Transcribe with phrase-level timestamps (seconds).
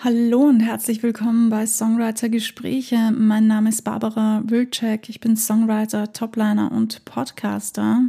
[0.00, 3.10] Hallo und herzlich willkommen bei Songwriter Gespräche.
[3.10, 5.08] Mein Name ist Barbara Wilczek.
[5.08, 8.04] Ich bin Songwriter, Topliner und Podcaster.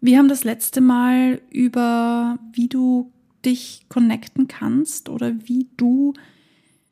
[0.00, 3.12] Wir haben das letzte Mal über, wie du
[3.44, 6.14] dich connecten kannst oder wie du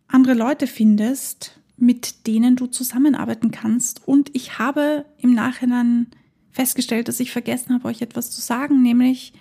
[0.09, 4.07] andere Leute findest, mit denen du zusammenarbeiten kannst.
[4.07, 6.09] Und ich habe im Nachhinein
[6.51, 9.33] festgestellt, dass ich vergessen habe, euch etwas zu sagen, nämlich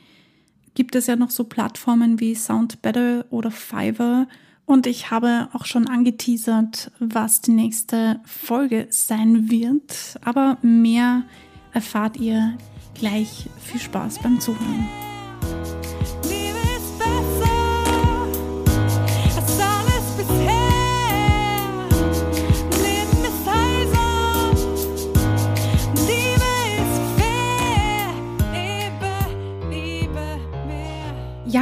[0.79, 4.29] gibt es ja noch so Plattformen wie Sound Better oder Fiverr.
[4.65, 10.17] Und ich habe auch schon angeteasert, was die nächste Folge sein wird.
[10.23, 11.23] Aber mehr
[11.73, 12.57] erfahrt ihr
[12.97, 13.49] gleich.
[13.61, 15.08] Viel Spaß beim Zuhören.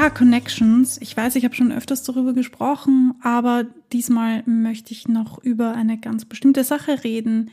[0.10, 1.00] Connections.
[1.02, 5.98] Ich weiß, ich habe schon öfters darüber gesprochen, aber diesmal möchte ich noch über eine
[5.98, 7.52] ganz bestimmte Sache reden.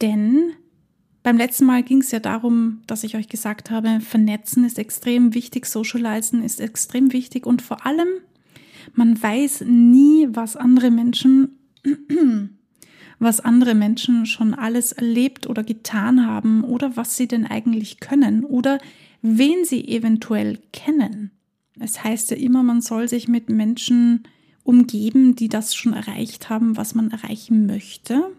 [0.00, 0.52] Denn
[1.22, 5.34] beim letzten Mal ging es ja darum, dass ich euch gesagt habe, vernetzen ist extrem
[5.34, 8.08] wichtig, socializen ist extrem wichtig und vor allem,
[8.94, 11.58] man weiß nie, was andere Menschen,
[13.18, 18.44] was andere Menschen schon alles erlebt oder getan haben oder was sie denn eigentlich können
[18.44, 18.78] oder
[19.20, 21.32] wen sie eventuell kennen.
[21.80, 24.24] Es heißt ja immer, man soll sich mit Menschen
[24.62, 28.30] umgeben, die das schon erreicht haben, was man erreichen möchte.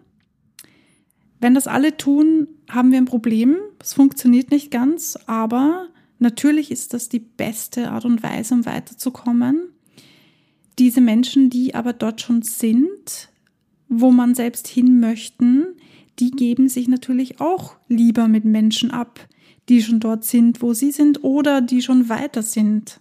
[1.40, 3.58] Wenn das alle tun, haben wir ein Problem.
[3.80, 5.88] Es funktioniert nicht ganz, aber
[6.20, 9.70] natürlich ist das die beste Art und Weise, um weiterzukommen.
[10.78, 13.30] Diese Menschen, die aber dort schon sind,
[13.88, 15.66] wo man selbst hin möchten,
[16.20, 19.28] die geben sich natürlich auch lieber mit Menschen ab,
[19.70, 23.00] die schon dort sind, wo sie sind oder die schon weiter sind.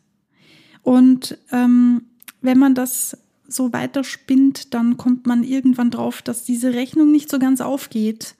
[0.82, 2.02] Und ähm,
[2.40, 7.38] wenn man das so weiterspinnt, dann kommt man irgendwann drauf, dass diese Rechnung nicht so
[7.38, 8.34] ganz aufgeht.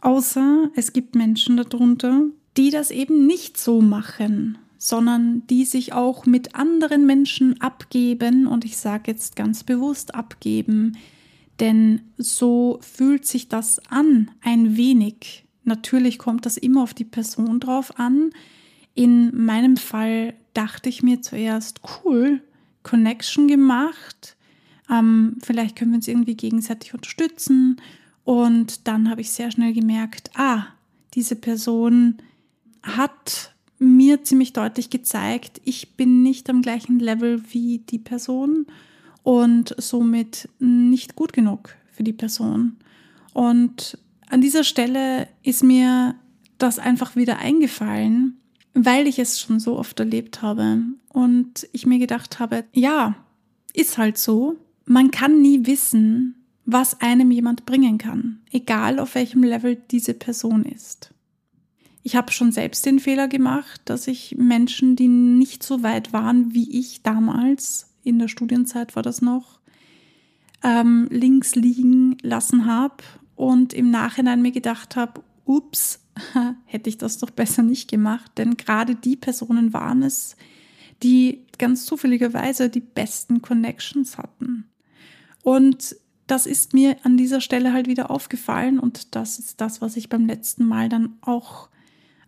[0.00, 2.22] Außer es gibt Menschen darunter,
[2.56, 8.46] die das eben nicht so machen, sondern die sich auch mit anderen Menschen abgeben.
[8.46, 10.96] Und ich sage jetzt ganz bewusst abgeben,
[11.60, 15.44] denn so fühlt sich das an, ein wenig.
[15.64, 18.30] Natürlich kommt das immer auf die Person drauf an.
[18.94, 22.42] In meinem Fall dachte ich mir zuerst, cool,
[22.82, 24.36] Connection gemacht.
[24.90, 27.80] Ähm, vielleicht können wir uns irgendwie gegenseitig unterstützen.
[28.24, 30.66] Und dann habe ich sehr schnell gemerkt, ah,
[31.14, 32.18] diese Person
[32.82, 38.66] hat mir ziemlich deutlich gezeigt, ich bin nicht am gleichen Level wie die Person
[39.22, 42.76] und somit nicht gut genug für die Person.
[43.34, 43.98] Und
[44.30, 46.14] an dieser Stelle ist mir
[46.58, 48.38] das einfach wieder eingefallen,
[48.76, 53.16] weil ich es schon so oft erlebt habe und ich mir gedacht habe, ja,
[53.72, 54.56] ist halt so.
[54.84, 60.64] Man kann nie wissen, was einem jemand bringen kann, egal auf welchem Level diese Person
[60.64, 61.14] ist.
[62.02, 66.52] Ich habe schon selbst den Fehler gemacht, dass ich Menschen, die nicht so weit waren
[66.52, 69.58] wie ich damals, in der Studienzeit war das noch,
[70.62, 73.02] ähm, links liegen lassen habe
[73.36, 76.00] und im Nachhinein mir gedacht habe, ups,
[76.64, 80.36] hätte ich das doch besser nicht gemacht, denn gerade die Personen waren es,
[81.02, 84.68] die ganz zufälligerweise die besten Connections hatten.
[85.42, 85.96] Und
[86.26, 90.08] das ist mir an dieser Stelle halt wieder aufgefallen und das ist das, was ich
[90.08, 91.68] beim letzten Mal dann auch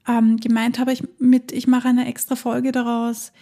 [0.06, 0.92] ähm, gemeint habe.
[0.92, 3.32] Ich, mit, ich mache eine extra Folge daraus,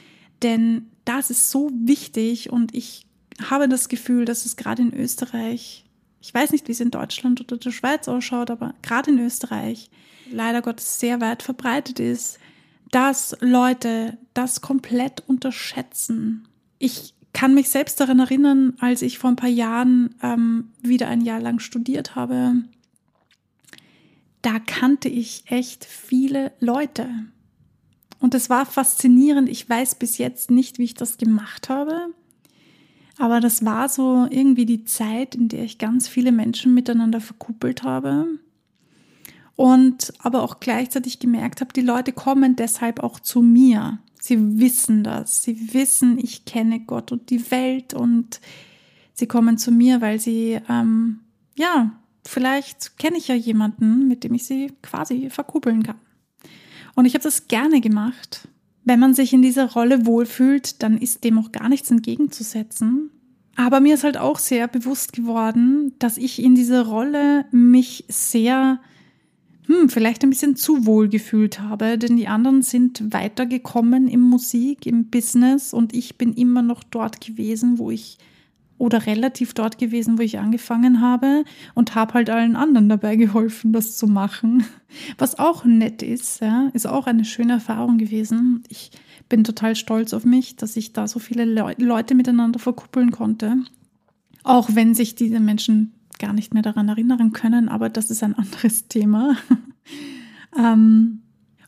[0.43, 3.07] denn das ist so wichtig und ich
[3.51, 5.85] habe das Gefühl, dass es gerade in Österreich,
[6.23, 9.91] ich weiß nicht, wie es in Deutschland oder der Schweiz ausschaut, aber gerade in Österreich
[10.31, 12.39] leider Gottes sehr weit verbreitet ist,
[12.91, 16.47] dass Leute das komplett unterschätzen.
[16.79, 21.21] Ich kann mich selbst daran erinnern, als ich vor ein paar Jahren ähm, wieder ein
[21.21, 22.55] Jahr lang studiert habe,
[24.43, 27.09] da kannte ich echt viele Leute.
[28.21, 29.49] Und es war faszinierend.
[29.49, 32.15] Ich weiß bis jetzt nicht, wie ich das gemacht habe.
[33.19, 37.83] Aber das war so irgendwie die Zeit, in der ich ganz viele Menschen miteinander verkuppelt
[37.83, 38.39] habe
[39.57, 43.99] und aber auch gleichzeitig gemerkt habe, die Leute kommen deshalb auch zu mir.
[44.21, 45.43] Sie wissen das.
[45.43, 48.41] Sie wissen, ich kenne Gott und die Welt und
[49.15, 51.21] sie kommen zu mir, weil sie, ähm,
[51.57, 51.93] ja,
[52.25, 55.97] vielleicht kenne ich ja jemanden, mit dem ich sie quasi verkuppeln kann.
[56.95, 58.49] Und ich habe das gerne gemacht.
[58.85, 63.11] Wenn man sich in dieser Rolle wohlfühlt, dann ist dem auch gar nichts entgegenzusetzen.
[63.57, 68.81] Aber mir ist halt auch sehr bewusst geworden, dass ich in dieser Rolle mich sehr
[69.67, 74.87] hm, vielleicht ein bisschen zu wohl gefühlt habe, denn die anderen sind weitergekommen im Musik,
[74.87, 78.19] im Business und ich bin immer noch dort gewesen, wo ich
[78.79, 83.73] oder relativ dort gewesen, wo ich angefangen habe und habe halt allen anderen dabei geholfen,
[83.73, 84.65] das zu machen.
[85.19, 88.63] Was auch nett ist, ja, ist auch eine schöne Erfahrung gewesen.
[88.69, 88.91] Ich
[89.29, 93.57] bin total stolz auf mich, dass ich da so viele Le Leute miteinander verkuppeln konnte.
[94.45, 98.35] Auch wenn sich diese Menschen gar nicht mehr daran erinnern können, aber das ist ein
[98.39, 99.37] anderes Thema.
[100.59, 101.23] ähm,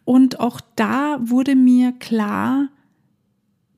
[0.05, 2.69] und auch da wurde mir klar,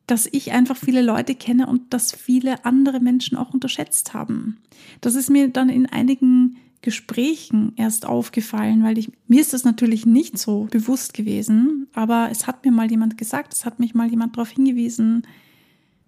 [0.07, 4.59] dass ich einfach viele Leute kenne und dass viele andere Menschen auch unterschätzt haben.
[5.01, 10.07] Das ist mir dann in einigen Gesprächen erst aufgefallen, weil ich, mir ist das natürlich
[10.07, 14.09] nicht so bewusst gewesen, aber es hat mir mal jemand gesagt, es hat mich mal
[14.09, 15.27] jemand darauf hingewiesen,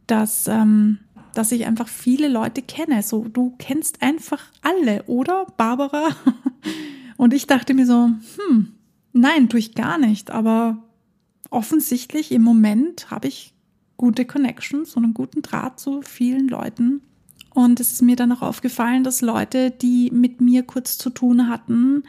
[0.07, 0.99] dass, ähm,
[1.35, 3.03] dass ich einfach viele Leute kenne.
[3.03, 6.09] So, du kennst einfach alle, oder, Barbara?
[7.17, 8.73] Und ich dachte mir so, hm,
[9.13, 10.83] nein, tue ich gar nicht, aber
[11.51, 13.55] offensichtlich im Moment habe ich
[13.97, 17.03] gute Connections und einen guten Draht zu vielen Leuten.
[17.55, 21.49] Und es ist mir dann auch aufgefallen, dass Leute, die mit mir kurz zu tun
[21.49, 22.03] hatten,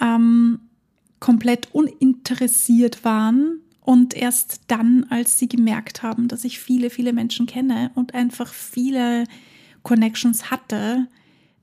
[0.00, 0.60] ähm,
[1.20, 3.59] komplett uninteressiert waren
[3.90, 8.52] und erst dann, als sie gemerkt haben, dass ich viele, viele Menschen kenne und einfach
[8.52, 9.24] viele
[9.82, 11.08] Connections hatte,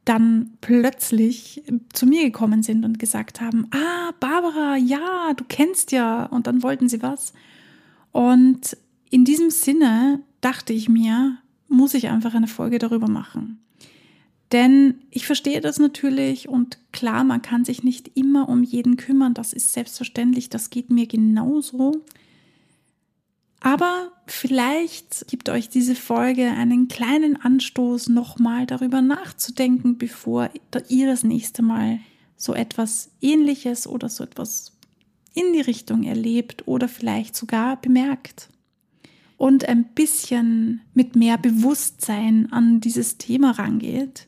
[0.04, 1.64] dann plötzlich
[1.94, 6.26] zu mir gekommen sind und gesagt haben, ah, Barbara, ja, du kennst ja.
[6.26, 7.32] Und dann wollten sie was.
[8.12, 8.76] Und
[9.10, 11.38] in diesem Sinne dachte ich mir,
[11.70, 13.62] muss ich einfach eine Folge darüber machen.
[14.52, 19.34] Denn ich verstehe das natürlich und klar, man kann sich nicht immer um jeden kümmern,
[19.34, 22.04] das ist selbstverständlich, das geht mir genauso.
[23.60, 30.50] Aber vielleicht gibt euch diese Folge einen kleinen Anstoß, nochmal darüber nachzudenken, bevor
[30.88, 32.00] ihr das nächste Mal
[32.38, 34.74] so etwas Ähnliches oder so etwas
[35.34, 38.50] in die Richtung erlebt oder vielleicht sogar bemerkt
[39.38, 44.27] und ein bisschen mit mehr Bewusstsein an dieses Thema rangeht.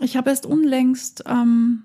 [0.00, 1.84] Ich habe erst unlängst ähm,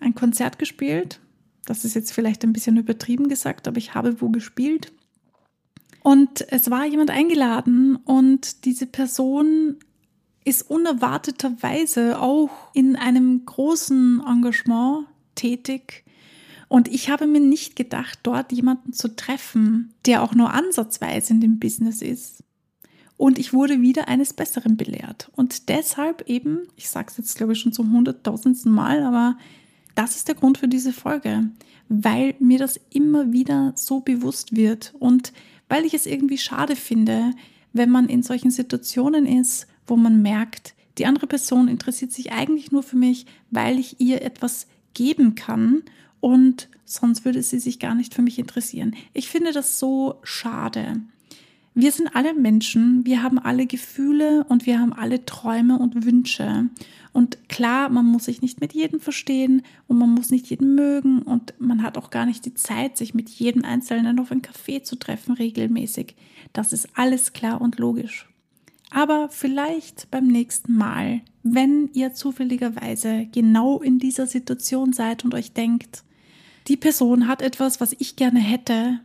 [0.00, 1.20] ein Konzert gespielt.
[1.66, 4.92] Das ist jetzt vielleicht ein bisschen übertrieben gesagt, aber ich habe wo gespielt.
[6.02, 9.76] Und es war jemand eingeladen und diese Person
[10.44, 16.04] ist unerwarteterweise auch in einem großen Engagement tätig
[16.74, 21.40] und ich habe mir nicht gedacht, dort jemanden zu treffen, der auch nur ansatzweise in
[21.40, 22.42] dem Business ist.
[23.16, 25.30] Und ich wurde wieder eines Besseren belehrt.
[25.36, 29.38] Und deshalb eben, ich sage es jetzt glaube ich schon zum hunderttausendsten Mal, aber
[29.94, 31.48] das ist der Grund für diese Folge,
[31.88, 35.32] weil mir das immer wieder so bewusst wird und
[35.68, 37.30] weil ich es irgendwie schade finde,
[37.72, 42.72] wenn man in solchen Situationen ist, wo man merkt, die andere Person interessiert sich eigentlich
[42.72, 45.82] nur für mich, weil ich ihr etwas geben kann
[46.20, 48.94] und sonst würde sie sich gar nicht für mich interessieren.
[49.12, 51.02] Ich finde das so schade.
[51.76, 56.68] Wir sind alle Menschen, wir haben alle Gefühle und wir haben alle Träume und Wünsche.
[57.12, 61.22] Und klar, man muss sich nicht mit jedem verstehen und man muss nicht jeden mögen
[61.22, 64.84] und man hat auch gar nicht die Zeit, sich mit jedem Einzelnen auf ein Café
[64.84, 66.14] zu treffen regelmäßig.
[66.52, 68.28] Das ist alles klar und logisch.
[68.90, 75.52] Aber vielleicht beim nächsten Mal, wenn ihr zufälligerweise genau in dieser Situation seid und euch
[75.52, 76.04] denkt,
[76.68, 79.00] die Person hat etwas, was ich gerne hätte.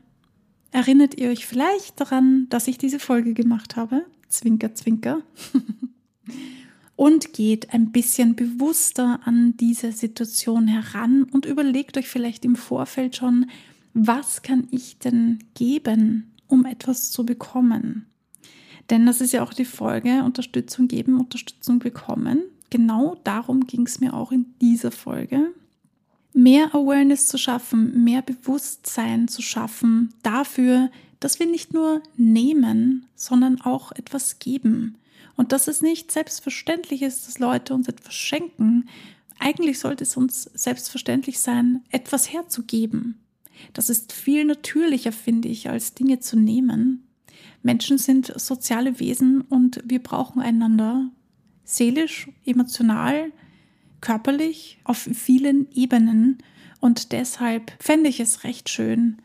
[0.72, 4.06] Erinnert ihr euch vielleicht daran, dass ich diese Folge gemacht habe?
[4.28, 5.22] Zwinker, zwinker.
[6.96, 13.16] und geht ein bisschen bewusster an diese Situation heran und überlegt euch vielleicht im Vorfeld
[13.16, 13.48] schon,
[13.94, 18.06] was kann ich denn geben, um etwas zu bekommen?
[18.90, 22.42] Denn das ist ja auch die Folge, Unterstützung geben, Unterstützung bekommen.
[22.70, 25.54] Genau darum ging es mir auch in dieser Folge
[26.34, 33.62] mehr Awareness zu schaffen, mehr Bewusstsein zu schaffen dafür, dass wir nicht nur nehmen, sondern
[33.62, 34.96] auch etwas geben.
[35.36, 38.90] Und dass es nicht selbstverständlich ist, dass Leute uns etwas schenken.
[39.40, 43.20] Eigentlich sollte es uns selbstverständlich sein, etwas herzugeben.
[43.74, 47.08] Das ist viel natürlicher, finde ich, als Dinge zu nehmen.
[47.64, 51.10] Menschen sind soziale Wesen und wir brauchen einander
[51.64, 53.32] seelisch, emotional,
[54.02, 56.40] körperlich auf vielen Ebenen.
[56.80, 59.18] Und deshalb fände ich es recht schön,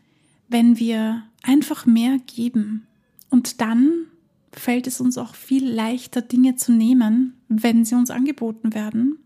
[0.47, 2.87] wenn wir einfach mehr geben.
[3.29, 4.07] Und dann
[4.51, 9.19] fällt es uns auch viel leichter, Dinge zu nehmen, wenn sie uns angeboten werden.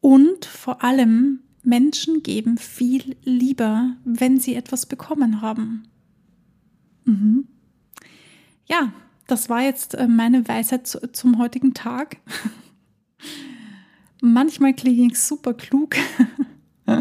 [0.00, 5.88] Und vor allem, Menschen geben viel lieber, wenn sie etwas bekommen haben.
[7.04, 7.48] Mhm.
[8.66, 8.92] Ja,
[9.26, 12.18] das war jetzt äh, meine Weisheit zum heutigen Tag.
[14.20, 15.96] Manchmal klinge ich super klug.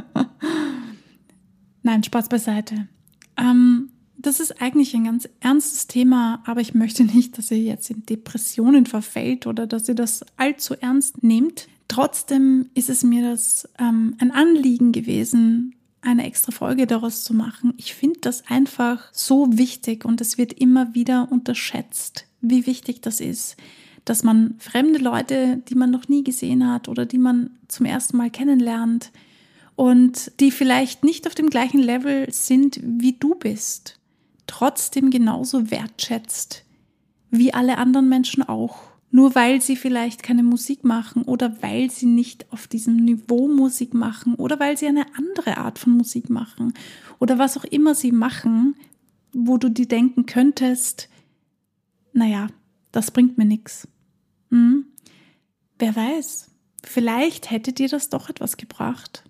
[1.83, 2.88] Nein, Spaß beiseite.
[3.38, 7.89] Ähm, das ist eigentlich ein ganz ernstes Thema, aber ich möchte nicht, dass ihr jetzt
[7.89, 11.67] in Depressionen verfällt oder dass ihr das allzu ernst nehmt.
[11.88, 17.74] Trotzdem ist es mir das ähm, ein Anliegen gewesen, eine extra Folge daraus zu machen.
[17.77, 23.19] Ich finde das einfach so wichtig und es wird immer wieder unterschätzt, wie wichtig das
[23.19, 23.55] ist,
[24.10, 28.18] dass man fremde Leute, die man noch nie gesehen hat oder die man zum ersten
[28.18, 29.12] Mal kennenlernt
[29.76, 34.00] und die vielleicht nicht auf dem gleichen Level sind, wie du bist,
[34.48, 36.64] trotzdem genauso wertschätzt
[37.30, 38.80] wie alle anderen Menschen auch.
[39.10, 43.94] Nur weil sie vielleicht keine Musik machen oder weil sie nicht auf diesem Niveau Musik
[43.94, 46.74] machen oder weil sie eine andere Art von Musik machen
[47.20, 48.76] oder was auch immer sie machen,
[49.32, 51.10] wo du dir denken könntest,
[52.14, 52.48] naja,
[52.92, 53.88] das bringt mir nichts.
[54.51, 54.86] Hm?
[55.80, 56.50] Wer weiß,
[56.84, 59.24] vielleicht hätte dir das doch etwas gebracht.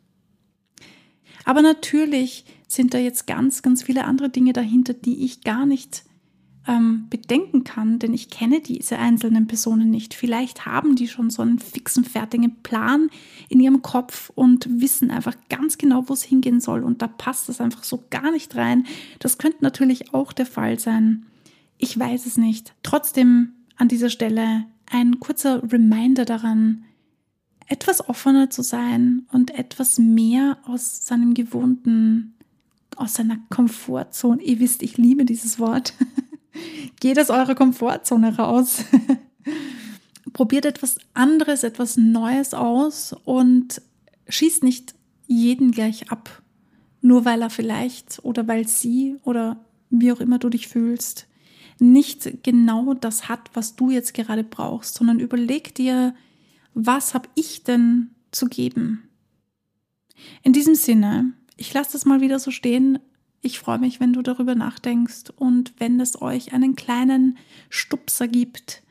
[1.46, 6.04] Aber natürlich sind da jetzt ganz, ganz viele andere Dinge dahinter, die ich gar nicht
[6.68, 10.14] ähm, bedenken kann, denn ich kenne diese einzelnen Personen nicht.
[10.14, 13.10] Vielleicht haben die schon so einen fixen, fertigen Plan
[13.48, 16.84] in ihrem Kopf und wissen einfach ganz genau, wo es hingehen soll.
[16.84, 18.86] Und da passt das einfach so gar nicht rein.
[19.20, 21.26] Das könnte natürlich auch der Fall sein.
[21.78, 22.74] Ich weiß es nicht.
[22.84, 26.86] Trotzdem an dieser Stelle ein kurzer Reminder daran,
[27.67, 32.36] etwas offener zu sein und etwas mehr aus seinem gewohnten,
[32.96, 34.41] aus seiner Komfortzone.
[34.41, 35.94] Ihr wisst, ich liebe dieses Wort.
[37.00, 38.84] Geht aus eurer Komfortzone raus.
[40.34, 43.82] Probiert etwas anderes, etwas Neues aus und
[44.29, 44.96] schießt nicht
[45.27, 46.41] jeden gleich ab,
[47.01, 49.58] nur weil er vielleicht oder weil sie oder
[49.89, 51.27] wie auch immer du dich fühlst,
[51.80, 56.16] nicht genau das hat, was du jetzt gerade brauchst, sondern überleg dir,
[56.74, 59.10] was habe ich denn zu geben?
[60.44, 63.00] In diesem Sinne, ich lasse das mal wieder so stehen.
[63.42, 67.38] Ich freue mich, wenn du darüber nachdenkst und wenn es euch einen kleinen
[67.70, 68.84] Stupser gibt.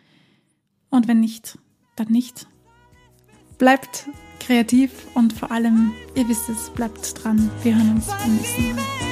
[0.91, 1.59] Und wenn nicht,
[1.97, 2.47] dann nicht.
[3.59, 4.09] Bleibt
[4.41, 7.51] kreativ und vor allem, ihr wisst es, bleibt dran.
[7.63, 9.06] Wir hören uns beim nächsten Mal.